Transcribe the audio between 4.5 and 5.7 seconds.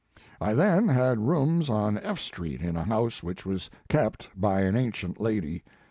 an ancient lady.